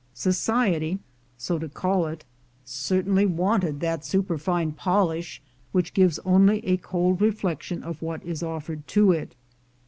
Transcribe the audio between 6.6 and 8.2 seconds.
a cold reflection of